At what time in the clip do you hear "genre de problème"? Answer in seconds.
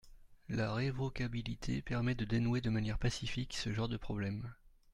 3.71-4.51